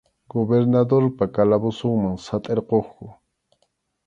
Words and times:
Gobernadorpa 0.33 1.25
calabozonman 1.35 2.17
satʼirquqku. 2.25 3.05